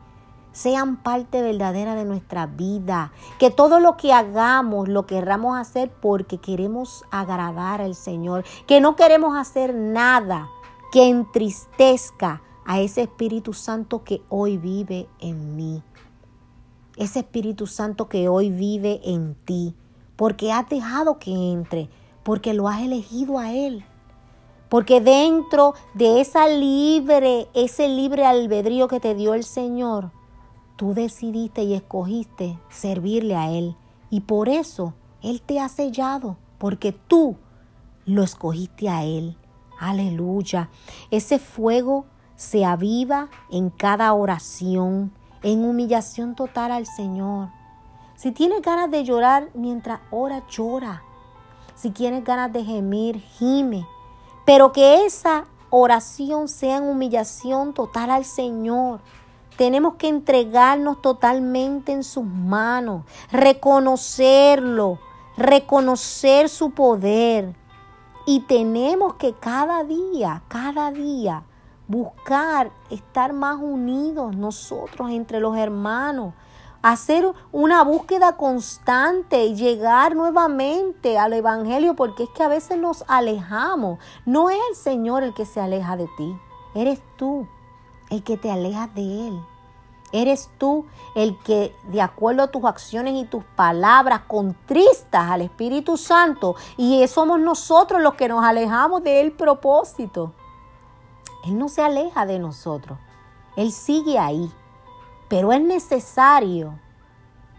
sean 0.52 0.98
parte 0.98 1.42
verdadera 1.42 1.96
de 1.96 2.04
nuestra 2.04 2.46
vida. 2.46 3.14
Que 3.40 3.52
todo 3.52 3.80
lo 3.80 3.96
que 3.96 4.12
hagamos 4.12 4.90
lo 4.90 5.06
querramos 5.06 5.58
hacer 5.58 5.90
porque 5.90 6.38
queremos 6.38 7.06
agradar 7.12 7.82
al 7.82 7.96
Señor. 7.96 8.44
Que 8.68 8.82
no 8.82 8.98
queremos 8.98 9.38
hacer 9.38 9.74
nada 9.74 10.50
que 10.92 11.08
entristezca 11.08 12.42
a 12.70 12.80
ese 12.82 13.02
Espíritu 13.02 13.54
Santo 13.54 14.04
que 14.04 14.22
hoy 14.30 14.58
vive 14.58 15.10
en 15.20 15.56
mí. 15.56 15.82
Ese 16.98 17.22
Espíritu 17.22 17.66
Santo 17.66 18.08
que 18.08 18.30
hoy 18.30 18.52
vive 18.52 19.02
en 19.06 19.34
ti. 19.34 19.74
Porque 20.16 20.52
has 20.52 20.70
dejado 20.70 21.18
que 21.18 21.32
entre. 21.32 21.90
Porque 22.22 22.54
lo 22.54 22.68
has 22.68 22.84
elegido 22.84 23.40
a 23.40 23.52
Él. 23.52 23.84
Porque 24.70 25.02
dentro 25.02 25.74
de 25.96 26.22
esa 26.22 26.48
libre, 26.48 27.48
ese 27.56 27.90
libre 27.90 28.24
albedrío 28.28 28.88
que 28.88 29.00
te 29.00 29.16
dio 29.16 29.34
el 29.34 29.46
Señor, 29.46 30.12
tú 30.76 30.94
decidiste 30.94 31.64
y 31.64 31.74
escogiste 31.74 32.60
servirle 32.70 33.36
a 33.36 33.50
Él. 33.50 33.76
Y 34.12 34.22
por 34.22 34.48
eso 34.48 34.94
Él 35.24 35.42
te 35.42 35.60
ha 35.60 35.70
sellado. 35.70 36.38
Porque 36.60 36.92
tú 36.92 37.36
lo 38.06 38.22
escogiste 38.22 38.90
a 38.90 39.06
Él. 39.06 39.38
Aleluya. 39.80 40.70
Ese 41.10 41.40
fuego 41.40 42.06
se 42.40 42.64
aviva 42.64 43.28
en 43.50 43.70
cada 43.70 44.14
oración, 44.14 45.12
en 45.44 45.66
humillación 45.66 46.36
total 46.36 46.72
al 46.72 46.86
Señor. 46.86 47.50
Si 48.16 48.32
tienes 48.32 48.62
ganas 48.62 48.90
de 48.90 49.04
llorar 49.04 49.50
mientras 49.54 50.00
ora, 50.10 50.48
llora. 50.48 51.04
Si 51.76 51.90
tienes 51.90 52.24
ganas 52.24 52.54
de 52.54 52.64
gemir, 52.64 53.20
gime. 53.20 53.86
Pero 54.46 54.72
que 54.72 55.06
esa 55.06 55.48
oración 55.70 56.48
sea 56.48 56.78
en 56.78 56.84
humillación 56.84 57.74
total 57.74 58.10
al 58.10 58.24
Señor. 58.24 59.02
Tenemos 59.58 59.96
que 59.96 60.08
entregarnos 60.08 61.02
totalmente 61.02 61.92
en 61.92 62.06
sus 62.06 62.24
manos, 62.24 63.04
reconocerlo, 63.34 64.98
reconocer 65.36 66.48
su 66.48 66.72
poder. 66.72 67.54
Y 68.26 68.40
tenemos 68.48 69.16
que 69.16 69.34
cada 69.34 69.84
día, 69.84 70.42
cada 70.48 70.94
día, 70.94 71.44
buscar 71.90 72.72
estar 72.92 73.34
más 73.34 73.58
unidos 73.60 74.36
nosotros 74.38 75.10
entre 75.10 75.40
los 75.40 75.58
hermanos, 75.58 76.36
hacer 76.84 77.34
una 77.52 77.84
búsqueda 77.84 78.38
constante 78.38 79.46
y 79.46 79.56
llegar 79.56 80.16
nuevamente 80.16 81.18
al 81.18 81.34
Evangelio, 81.34 81.96
porque 81.96 82.24
es 82.24 82.30
que 82.30 82.44
a 82.44 82.48
veces 82.48 82.78
nos 82.78 83.04
alejamos. 83.08 83.98
No 84.26 84.52
es 84.52 84.60
el 84.70 84.76
Señor 84.76 85.24
el 85.24 85.34
que 85.34 85.46
se 85.46 85.60
aleja 85.60 85.98
de 85.98 86.08
ti, 86.16 86.40
eres 86.76 87.02
tú 87.18 87.48
el 88.12 88.24
que 88.24 88.38
te 88.38 88.52
aleja 88.52 88.88
de 88.88 89.28
Él. 89.28 89.42
Eres 90.12 90.50
tú 90.58 90.86
el 91.16 91.38
que, 91.40 91.76
de 91.84 92.02
acuerdo 92.02 92.44
a 92.44 92.48
tus 92.48 92.66
acciones 92.66 93.14
y 93.14 93.26
tus 93.26 93.44
palabras, 93.44 94.22
contristas 94.28 95.30
al 95.30 95.42
Espíritu 95.42 95.98
Santo 95.98 96.56
y 96.78 97.08
somos 97.08 97.40
nosotros 97.40 98.02
los 98.02 98.16
que 98.16 98.28
nos 98.28 98.44
alejamos 98.44 99.04
del 99.04 99.32
propósito. 99.32 100.34
Él 101.46 101.58
no 101.58 101.70
se 101.70 101.82
aleja 101.82 102.26
de 102.26 102.40
nosotros. 102.40 102.98
Él 103.56 103.72
sigue 103.72 104.20
ahí. 104.20 104.52
Pero 105.30 105.54
es 105.54 105.62
necesario 105.62 106.80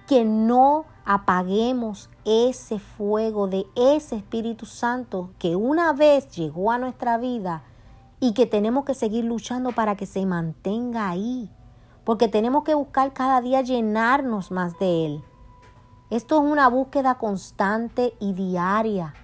que 0.06 0.24
no 0.24 0.86
apaguemos 1.04 2.10
ese 2.24 2.78
fuego 2.78 3.46
de 3.46 3.66
ese 3.76 4.16
Espíritu 4.16 4.66
Santo 4.66 5.30
que 5.38 5.56
una 5.56 5.92
vez 5.92 6.30
llegó 6.32 6.72
a 6.72 6.78
nuestra 6.78 7.16
vida 7.16 7.62
y 8.18 8.34
que 8.34 8.46
tenemos 8.46 8.84
que 8.84 8.94
seguir 8.94 9.24
luchando 9.24 9.72
para 9.72 9.96
que 9.96 10.06
se 10.06 10.26
mantenga 10.26 11.08
ahí. 11.08 11.50
Porque 12.04 12.28
tenemos 12.28 12.64
que 12.64 12.74
buscar 12.74 13.12
cada 13.12 13.40
día 13.40 13.62
llenarnos 13.62 14.50
más 14.50 14.78
de 14.78 15.06
Él. 15.06 15.24
Esto 16.10 16.42
es 16.42 16.50
una 16.50 16.68
búsqueda 16.68 17.18
constante 17.18 18.14
y 18.18 18.32
diaria. 18.32 19.14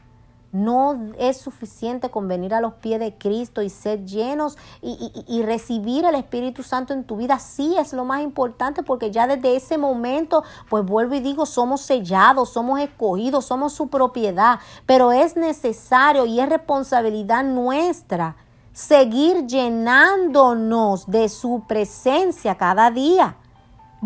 No 0.57 1.13
es 1.19 1.37
suficiente 1.37 2.11
con 2.11 2.29
venir 2.29 2.55
a 2.55 2.61
los 2.61 2.75
pies 2.75 2.99
de 2.99 3.17
Cristo 3.17 3.61
y 3.63 3.69
ser 3.69 4.05
llenos 4.05 4.57
y, 4.81 5.43
recibir 5.43 6.05
el 6.05 6.15
Espíritu 6.15 6.63
Santo 6.63 6.95
en 6.95 7.05
tu 7.05 7.17
vida. 7.17 7.39
Sí 7.39 7.77
es 7.79 7.93
lo 7.93 8.05
más 8.05 8.23
importante 8.23 8.83
porque 8.83 9.11
ya 9.11 9.27
desde 9.27 9.55
ese 9.57 9.77
momento, 9.77 10.45
pues 10.71 10.85
vuelvo 10.85 11.15
y 11.15 11.21
digo, 11.21 11.45
somos 11.45 11.83
sellados, 11.83 12.51
somos 12.51 12.81
escogidos, 12.81 13.45
somos 13.45 13.75
su 13.75 13.89
propiedad. 13.89 14.59
Pero 14.87 15.13
es 15.13 15.37
necesario 15.37 16.25
y 16.25 16.41
es 16.41 16.49
responsabilidad 16.49 17.45
nuestra 17.45 18.37
seguir 18.73 19.47
llenándonos 19.47 21.07
de 21.07 21.29
su 21.29 21.65
presencia 21.67 22.57
cada 22.57 22.91
día 22.91 23.37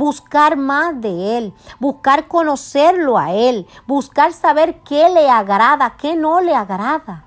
buscar 0.00 0.57
más 0.57 0.99
de 0.99 1.37
Él, 1.37 1.54
buscar 1.78 2.26
conocerlo 2.26 3.19
a 3.19 3.35
Él, 3.35 3.66
buscar 3.87 4.33
saber 4.33 4.80
qué 4.80 5.11
le 5.11 5.28
agrada, 5.28 5.97
qué 5.99 6.16
no 6.16 6.40
le 6.40 6.54
agrada. 6.54 7.26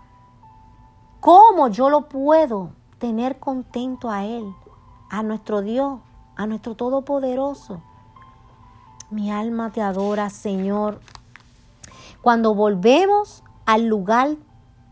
¿Cómo 1.19 1.67
yo 1.67 1.91
lo 1.91 2.09
puedo 2.09 2.71
tener 2.97 3.39
contento 3.39 4.09
a 4.09 4.25
Él, 4.25 4.55
a 5.11 5.21
nuestro 5.21 5.61
Dios, 5.61 5.99
a 6.35 6.47
nuestro 6.47 6.75
Todopoderoso? 6.75 7.79
Mi 9.11 9.31
alma 9.31 9.71
te 9.71 9.83
adora, 9.83 10.31
Señor. 10.31 10.99
Cuando 12.23 12.55
volvemos 12.55 13.43
al 13.67 13.85
lugar 13.85 14.35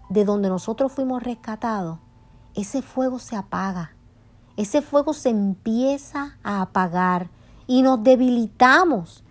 de 0.10 0.24
donde 0.24 0.50
nosotros 0.50 0.92
fuimos 0.92 1.24
rescatados, 1.24 1.98
ese 2.54 2.84
fuego 2.84 3.18
se 3.18 3.36
apaga. 3.36 3.96
Ese 4.56 4.84
fuego 4.84 5.16
se 5.16 5.30
empieza 5.30 6.38
a 6.44 6.62
apagar 6.62 7.30
y 7.68 7.82
nos 7.82 8.04
debilitamos. 8.04 9.24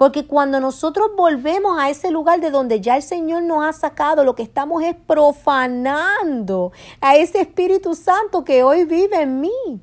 Porque 0.00 0.26
cuando 0.26 0.60
nosotros 0.60 1.10
volvemos 1.14 1.78
a 1.78 1.90
ese 1.90 2.10
lugar 2.10 2.40
de 2.40 2.50
donde 2.50 2.80
ya 2.80 2.96
el 2.96 3.02
Señor 3.02 3.42
nos 3.42 3.66
ha 3.66 3.72
sacado, 3.74 4.24
lo 4.24 4.34
que 4.34 4.42
estamos 4.42 4.82
es 4.82 4.96
profanando 4.96 6.72
a 7.02 7.16
ese 7.16 7.42
Espíritu 7.42 7.94
Santo 7.94 8.42
que 8.42 8.62
hoy 8.62 8.86
vive 8.86 9.20
en 9.20 9.42
mí. 9.42 9.82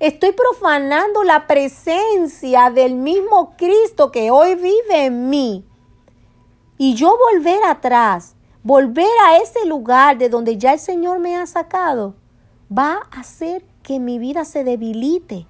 Estoy 0.00 0.32
profanando 0.32 1.24
la 1.24 1.46
presencia 1.46 2.70
del 2.70 2.94
mismo 2.94 3.54
Cristo 3.58 4.10
que 4.10 4.30
hoy 4.30 4.54
vive 4.54 5.04
en 5.04 5.28
mí. 5.28 5.64
Y 6.78 6.94
yo 6.94 7.14
volver 7.32 7.62
atrás, 7.64 8.34
volver 8.62 9.12
a 9.26 9.36
ese 9.36 9.66
lugar 9.66 10.16
de 10.16 10.30
donde 10.30 10.56
ya 10.56 10.72
el 10.72 10.80
Señor 10.80 11.18
me 11.18 11.36
ha 11.36 11.46
sacado, 11.46 12.14
va 12.76 13.02
a 13.10 13.20
hacer 13.20 13.62
que 13.82 14.00
mi 14.00 14.18
vida 14.18 14.46
se 14.46 14.64
debilite 14.64 15.46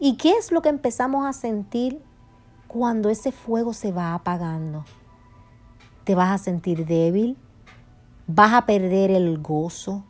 ¿Y 0.00 0.16
qué 0.16 0.30
es 0.36 0.52
lo 0.52 0.62
que 0.62 0.68
empezamos 0.68 1.26
a 1.26 1.32
sentir 1.32 2.00
cuando 2.68 3.10
ese 3.10 3.32
fuego 3.32 3.72
se 3.72 3.90
va 3.90 4.14
apagando? 4.14 4.84
Te 6.04 6.14
vas 6.14 6.30
a 6.30 6.38
sentir 6.38 6.86
débil, 6.86 7.36
vas 8.28 8.52
a 8.52 8.64
perder 8.64 9.10
el 9.10 9.38
gozo, 9.38 10.04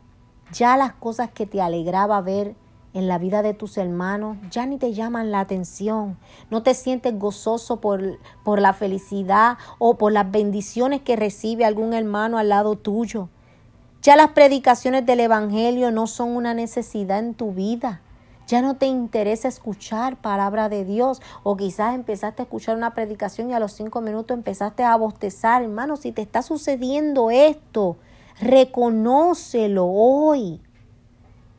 ya 0.53 0.77
las 0.77 0.93
cosas 0.93 1.31
que 1.31 1.47
te 1.47 1.59
alegraba 1.59 2.21
ver 2.21 2.55
en 2.93 3.07
la 3.07 3.17
vida 3.17 3.41
de 3.41 3.55
tus 3.55 3.77
hermanos 3.77 4.37
ya 4.51 4.67
ni 4.67 4.77
te 4.77 4.93
llaman 4.93 5.31
la 5.31 5.39
atención, 5.39 6.19
no 6.51 6.61
te 6.61 6.75
sientes 6.75 7.17
gozoso 7.17 7.81
por, 7.81 8.19
por 8.43 8.61
la 8.61 8.73
felicidad 8.73 9.57
o 9.79 9.97
por 9.97 10.11
las 10.11 10.29
bendiciones 10.29 11.01
que 11.01 11.15
recibe 11.15 11.65
algún 11.65 11.93
hermano 11.93 12.37
al 12.37 12.49
lado 12.49 12.75
tuyo. 12.75 13.29
Ya 14.03 14.15
las 14.15 14.29
predicaciones 14.29 15.05
del 15.07 15.19
Evangelio 15.19 15.91
no 15.91 16.05
son 16.05 16.29
una 16.35 16.53
necesidad 16.53 17.19
en 17.19 17.33
tu 17.33 17.53
vida. 17.53 18.01
Ya 18.49 18.63
no 18.63 18.77
te 18.77 18.87
interesa 18.87 19.47
escuchar 19.47 20.17
palabra 20.17 20.69
de 20.69 20.83
Dios 20.83 21.21
o 21.43 21.55
quizás 21.55 21.93
empezaste 21.93 22.41
a 22.41 22.45
escuchar 22.45 22.75
una 22.75 22.95
predicación 22.95 23.51
y 23.51 23.53
a 23.53 23.59
los 23.59 23.73
cinco 23.73 24.01
minutos 24.01 24.35
empezaste 24.35 24.83
a 24.83 24.95
bostezar. 24.95 25.61
Hermano, 25.61 25.97
si 25.97 26.11
te 26.11 26.23
está 26.23 26.41
sucediendo 26.41 27.29
esto, 27.29 27.97
reconócelo 28.41 29.85
hoy 29.85 30.61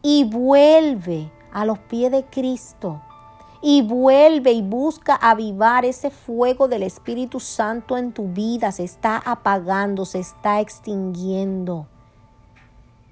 y 0.03 0.25
vuelve 0.25 1.31
a 1.53 1.65
los 1.65 1.79
pies 1.79 2.11
de 2.11 2.25
Cristo 2.25 3.01
y 3.63 3.83
vuelve 3.83 4.51
y 4.51 4.63
busca 4.63 5.15
avivar 5.15 5.85
ese 5.85 6.11
fuego 6.11 6.67
del 6.67 6.83
Espíritu 6.83 7.39
Santo 7.39 7.99
en 7.99 8.11
tu 8.11 8.33
vida. 8.33 8.73
Se 8.73 8.83
está 8.83 9.17
apagando, 9.17 10.05
se 10.05 10.19
está 10.19 10.59
extinguiendo. 10.59 11.87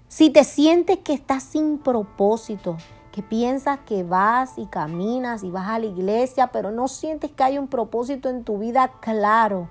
Si 0.08 0.30
te 0.30 0.42
sientes 0.42 0.98
que 0.98 1.12
estás 1.12 1.44
sin 1.44 1.78
propósito, 1.78 2.76
que 3.12 3.22
piensas 3.22 3.80
que 3.80 4.02
vas 4.02 4.58
y 4.58 4.66
caminas 4.66 5.42
y 5.42 5.50
vas 5.50 5.68
a 5.68 5.78
la 5.78 5.86
iglesia, 5.86 6.48
pero 6.48 6.70
no 6.70 6.88
sientes 6.88 7.30
que 7.32 7.42
hay 7.42 7.58
un 7.58 7.68
propósito 7.68 8.28
en 8.28 8.44
tu 8.44 8.58
vida 8.58 8.92
claro, 9.00 9.68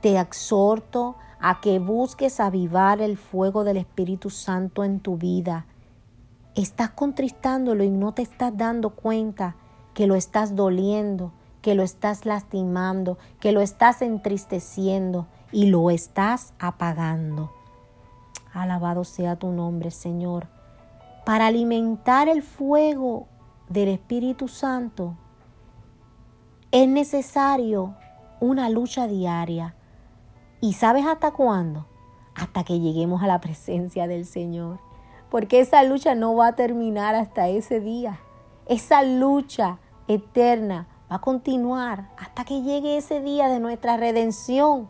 te 0.00 0.18
exhorto 0.18 1.16
a 1.40 1.60
que 1.60 1.78
busques 1.78 2.38
avivar 2.40 3.00
el 3.00 3.16
fuego 3.16 3.64
del 3.64 3.76
Espíritu 3.76 4.30
Santo 4.30 4.84
en 4.84 5.00
tu 5.00 5.16
vida. 5.16 5.66
Estás 6.54 6.90
contristándolo 6.90 7.82
y 7.82 7.90
no 7.90 8.12
te 8.12 8.22
estás 8.22 8.56
dando 8.56 8.90
cuenta 8.90 9.56
que 9.94 10.06
lo 10.06 10.14
estás 10.14 10.54
doliendo, 10.54 11.32
que 11.62 11.74
lo 11.74 11.82
estás 11.82 12.26
lastimando, 12.26 13.18
que 13.40 13.52
lo 13.52 13.60
estás 13.60 14.02
entristeciendo 14.02 15.26
y 15.50 15.66
lo 15.66 15.90
estás 15.90 16.52
apagando. 16.58 17.50
Alabado 18.52 19.04
sea 19.04 19.36
tu 19.36 19.50
nombre, 19.50 19.90
Señor 19.90 20.61
para 21.24 21.46
alimentar 21.46 22.28
el 22.28 22.42
fuego 22.42 23.28
del 23.68 23.88
Espíritu 23.88 24.48
Santo, 24.48 25.16
es 26.70 26.88
necesario 26.88 27.94
una 28.40 28.68
lucha 28.68 29.06
diaria. 29.06 29.74
¿Y 30.60 30.72
sabes 30.72 31.06
hasta 31.06 31.32
cuándo? 31.32 31.86
Hasta 32.34 32.64
que 32.64 32.80
lleguemos 32.80 33.22
a 33.22 33.26
la 33.26 33.40
presencia 33.40 34.06
del 34.06 34.24
Señor. 34.24 34.78
Porque 35.30 35.60
esa 35.60 35.82
lucha 35.84 36.14
no 36.14 36.34
va 36.34 36.48
a 36.48 36.56
terminar 36.56 37.14
hasta 37.14 37.48
ese 37.48 37.80
día. 37.80 38.20
Esa 38.66 39.02
lucha 39.02 39.78
eterna 40.08 40.88
va 41.10 41.16
a 41.16 41.20
continuar 41.20 42.10
hasta 42.18 42.44
que 42.44 42.62
llegue 42.62 42.96
ese 42.96 43.20
día 43.20 43.48
de 43.48 43.60
nuestra 43.60 43.96
redención. 43.96 44.88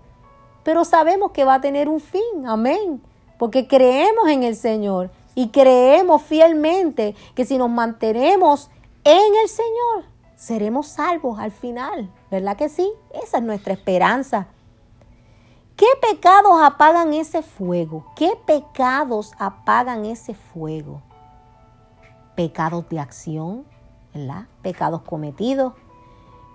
Pero 0.62 0.84
sabemos 0.84 1.32
que 1.32 1.44
va 1.44 1.54
a 1.54 1.60
tener 1.60 1.88
un 1.88 2.00
fin. 2.00 2.46
Amén. 2.46 3.02
Porque 3.38 3.66
creemos 3.66 4.28
en 4.28 4.44
el 4.44 4.54
Señor 4.54 5.10
y 5.34 5.48
creemos 5.48 6.22
fielmente 6.22 7.14
que 7.34 7.44
si 7.44 7.58
nos 7.58 7.70
mantenemos 7.70 8.70
en 9.04 9.34
el 9.42 9.48
Señor, 9.48 10.04
seremos 10.36 10.88
salvos 10.88 11.38
al 11.38 11.50
final. 11.50 12.10
¿Verdad 12.30 12.56
que 12.56 12.68
sí? 12.68 12.90
Esa 13.22 13.38
es 13.38 13.42
nuestra 13.42 13.72
esperanza. 13.72 14.46
¿Qué 15.76 15.86
pecados 16.00 16.52
apagan 16.62 17.14
ese 17.14 17.42
fuego? 17.42 18.04
¿Qué 18.14 18.32
pecados 18.46 19.32
apagan 19.38 20.04
ese 20.04 20.34
fuego? 20.34 21.02
Pecados 22.36 22.88
de 22.88 23.00
acción, 23.00 23.64
¿verdad? 24.14 24.46
Pecados 24.60 25.02
cometidos. 25.02 25.72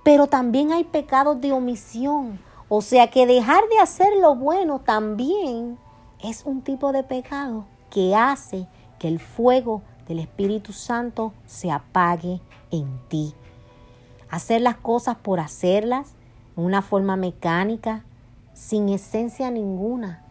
Pero 0.04 0.28
también 0.28 0.72
hay 0.72 0.84
pecados 0.84 1.42
de 1.42 1.52
omisión. 1.52 2.40
O 2.70 2.82
sea 2.82 3.10
que 3.10 3.26
dejar 3.26 3.68
de 3.70 3.80
hacer 3.80 4.16
lo 4.22 4.36
bueno 4.36 4.80
también 4.80 5.78
es 6.22 6.46
un 6.46 6.62
tipo 6.62 6.92
de 6.92 7.04
pecado 7.04 7.66
que 7.90 8.16
hace 8.16 8.68
que 9.00 9.08
el 9.08 9.20
fuego 9.20 9.82
del 10.08 10.20
Espíritu 10.20 10.74
Santo 10.74 11.34
se 11.46 11.72
apague 11.72 12.42
en 12.72 13.00
ti. 13.10 13.34
Hacer 14.30 14.62
las 14.62 14.78
cosas 14.78 15.18
por 15.18 15.40
hacerlas, 15.40 16.14
en 16.56 16.64
una 16.66 16.82
forma 16.82 17.16
mecánica, 17.16 18.04
sin 18.54 18.90
esencia 18.90 19.52
ninguna. 19.52 20.24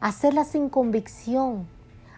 Hacerlas 0.00 0.48
sin 0.48 0.68
convicción. 0.68 1.66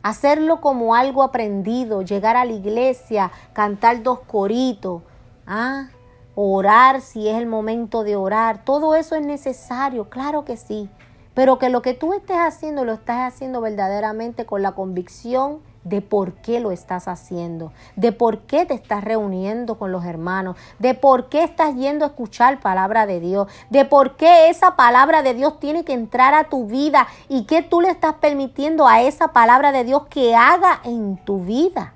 Hacerlo 0.03 0.61
como 0.61 0.95
algo 0.95 1.23
aprendido, 1.23 2.03
llegar 2.03 2.37
a 2.37 2.45
la 2.45 2.53
iglesia, 2.53 3.33
cantar 3.53 4.03
dos 4.03 4.21
coritos, 4.21 5.03
¿ah? 5.47 5.89
orar 6.37 7.01
si 7.01 7.29
es 7.29 7.37
el 7.37 7.47
momento 7.47 8.05
de 8.05 8.15
orar. 8.15 8.65
Todo 8.65 8.95
eso 8.95 9.17
es 9.17 9.27
necesario, 9.27 10.09
claro 10.09 10.45
que 10.45 10.57
sí. 10.57 10.89
Pero 11.37 11.59
que 11.59 11.69
lo 11.69 11.83
que 11.83 11.93
tú 11.93 12.15
estés 12.15 12.39
haciendo 12.39 12.87
lo 12.87 12.95
estás 12.95 13.31
haciendo 13.31 13.61
verdaderamente 13.61 14.47
con 14.47 14.63
la 14.63 14.73
convicción 14.73 15.59
de 15.85 16.01
por 16.01 16.33
qué 16.33 16.61
lo 16.61 16.71
estás 16.71 17.09
haciendo, 17.09 17.75
de 17.95 18.11
por 18.11 18.47
qué 18.47 18.65
te 18.65 18.73
estás 18.73 19.05
reuniendo 19.05 19.79
con 19.79 19.93
los 19.93 20.07
hermanos, 20.07 20.57
de 20.79 20.95
por 20.95 21.29
qué 21.29 21.45
estás 21.45 21.75
yendo 21.75 22.07
a 22.07 22.09
escuchar 22.09 22.59
palabra 22.61 23.05
de 23.05 23.21
Dios, 23.21 23.49
de 23.69 23.85
por 23.85 24.17
qué 24.17 24.49
esa 24.49 24.77
palabra 24.77 25.23
de 25.23 25.35
Dios 25.35 25.61
tiene 25.61 25.85
que 25.85 25.93
entrar 25.93 26.33
a 26.33 26.45
tu 26.45 26.69
vida 26.69 27.07
y 27.29 27.45
que 27.45 27.61
tú 27.61 27.83
le 27.83 27.91
estás 27.91 28.15
permitiendo 28.15 28.89
a 28.89 29.03
esa 29.03 29.35
palabra 29.35 29.73
de 29.73 29.85
Dios 29.85 30.07
que 30.09 30.35
haga 30.35 30.81
en 30.85 31.19
tu 31.19 31.45
vida. 31.45 31.93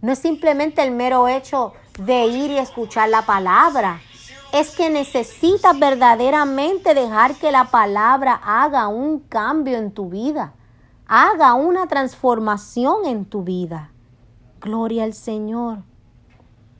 No 0.00 0.10
es 0.10 0.18
simplemente 0.18 0.82
el 0.82 0.90
mero 0.90 1.28
hecho 1.28 1.74
de 1.98 2.28
ir 2.28 2.50
y 2.50 2.56
escuchar 2.56 3.10
la 3.10 3.26
palabra, 3.26 4.00
es 4.54 4.70
que 4.70 4.88
necesitas 4.88 5.76
verdaderamente 5.76 6.94
dejar 6.94 7.34
que 7.34 7.50
la 7.50 7.72
palabra 7.72 8.40
haga 8.44 8.86
un 8.86 9.18
cambio 9.18 9.76
en 9.76 9.90
tu 9.90 10.08
vida, 10.08 10.54
haga 11.08 11.54
una 11.54 11.88
transformación 11.88 13.04
en 13.04 13.24
tu 13.24 13.42
vida. 13.42 13.90
Gloria 14.60 15.02
al 15.02 15.12
Señor. 15.12 15.78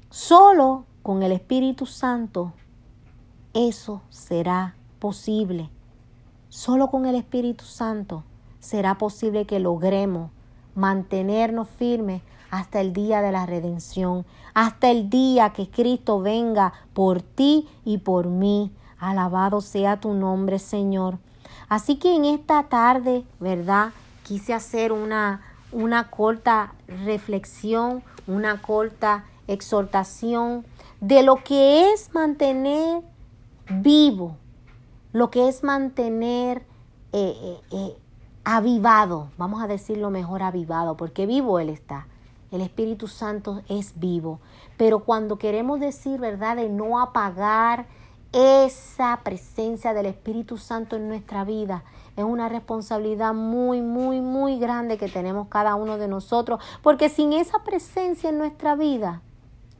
Solo 0.09 0.85
con 1.03 1.25
el 1.25 1.33
Espíritu 1.33 1.85
Santo 1.85 2.53
eso 3.55 4.03
será 4.09 4.77
posible. 5.01 5.69
Solo 6.51 6.93
con 6.93 7.07
el 7.07 7.17
Espíritu 7.17 7.65
Santo 7.65 8.23
será 8.61 8.99
posible 8.99 9.47
que 9.47 9.59
logremos 9.59 10.31
mantenernos 10.77 11.69
firmes 11.69 12.23
hasta 12.51 12.81
el 12.81 12.93
día 12.93 13.23
de 13.23 13.33
la 13.33 13.47
redención, 13.47 14.25
hasta 14.55 14.91
el 14.91 15.11
día 15.11 15.51
que 15.51 15.69
Cristo 15.69 16.21
venga 16.21 16.73
por 16.93 17.23
ti 17.23 17.69
y 17.85 17.99
por 17.99 18.27
mí. 18.27 18.73
Alabado 18.99 19.61
sea 19.61 20.01
tu 20.01 20.15
nombre, 20.15 20.59
Señor. 20.59 21.19
Así 21.69 21.97
que 21.97 22.15
en 22.15 22.25
esta 22.25 22.65
tarde, 22.65 23.25
¿verdad? 23.41 23.91
Quise 24.23 24.55
hacer 24.55 24.93
una, 24.93 25.43
una 25.73 26.11
corta 26.11 26.73
reflexión, 26.87 28.03
una 28.27 28.63
corta 28.63 29.25
exhortación 29.47 30.65
de 31.01 31.23
lo 31.23 31.37
que 31.45 31.93
es 31.93 32.15
mantener 32.15 33.03
vivo 33.69 34.37
lo 35.15 35.31
que 35.31 35.49
es 35.49 35.63
mantener 35.63 36.67
eh, 37.13 37.37
eh, 37.41 37.61
eh, 37.71 37.97
avivado, 38.43 39.31
vamos 39.39 39.63
a 39.63 39.69
decirlo 39.69 40.11
mejor 40.11 40.43
avivado, 40.43 40.97
porque 40.97 41.25
vivo 41.25 41.61
Él 41.61 41.69
está. 41.69 42.09
El 42.55 42.61
Espíritu 42.61 43.09
Santo 43.09 43.63
es 43.69 43.99
vivo. 43.99 44.39
Pero 44.77 45.01
cuando 45.01 45.39
queremos 45.39 45.81
decir, 45.81 46.21
¿verdad?, 46.21 46.55
de 46.55 46.69
no 46.69 47.01
apagar 47.01 47.87
esa 48.31 49.23
presencia 49.25 49.93
del 49.93 50.07
Espíritu 50.07 50.57
Santo 50.57 50.95
en 50.95 51.09
nuestra 51.09 51.43
vida, 51.43 51.83
es 52.17 52.23
una 52.23 52.49
responsabilidad 52.49 53.35
muy, 53.35 53.83
muy, 53.83 54.21
muy 54.21 54.61
grande 54.61 54.99
que 54.99 55.09
tenemos 55.09 55.49
cada 55.49 55.75
uno 55.75 55.99
de 55.99 56.07
nosotros, 56.07 56.63
porque 56.81 57.09
sin 57.09 57.33
esa 57.33 57.65
presencia 57.65 58.31
en 58.31 58.39
nuestra 58.39 58.77
vida, 58.77 59.21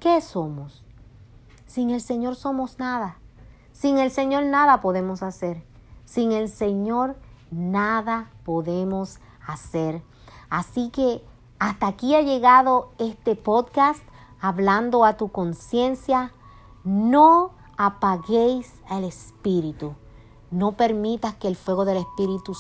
¿qué 0.01 0.21
somos? 0.21 0.85
Sin 1.67 1.91
el 1.91 2.01
Señor 2.01 2.35
somos 2.35 2.81
nada. 2.81 3.19
Sin 3.71 3.99
el 3.99 4.11
Señor 4.11 4.47
nada 4.47 4.81
podemos 4.81 5.23
hacer. 5.23 5.63
Sin 6.05 6.33
el 6.33 6.49
Señor 6.49 7.15
nada 7.53 8.33
podemos 8.43 9.21
hacer. 9.47 10.03
Así 10.51 10.91
que 10.91 11.23
hasta 11.65 11.87
aquí 11.87 12.15
ha 12.15 12.21
llegado 12.21 12.91
este 12.99 13.37
podcast 13.37 14.03
hablando 14.39 15.07
a 15.07 15.17
tu 15.17 15.29
conciencia. 15.29 16.35
No 16.85 17.53
apaguéis 17.79 18.83
el 18.91 19.05
Espíritu. 19.05 19.95
No 20.51 20.73
permitas 20.73 21.37
que 21.37 21.49
el 21.49 21.57
fuego 21.57 21.87
del 21.87 21.97
Espíritu 21.97 22.53